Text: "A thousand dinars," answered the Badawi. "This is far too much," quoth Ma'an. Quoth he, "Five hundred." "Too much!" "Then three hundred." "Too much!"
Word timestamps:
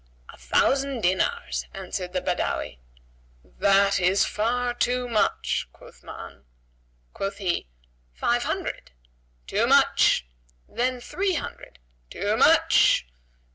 "A 0.33 0.37
thousand 0.39 1.01
dinars," 1.01 1.67
answered 1.75 2.11
the 2.11 2.23
Badawi. 2.23 2.79
"This 3.43 3.99
is 3.99 4.25
far 4.25 4.73
too 4.73 5.07
much," 5.07 5.67
quoth 5.73 6.01
Ma'an. 6.01 6.43
Quoth 7.13 7.37
he, 7.37 7.67
"Five 8.11 8.41
hundred." 8.41 8.93
"Too 9.45 9.67
much!" 9.67 10.25
"Then 10.67 11.01
three 11.01 11.35
hundred." 11.35 11.77
"Too 12.09 12.35
much!" 12.35 13.05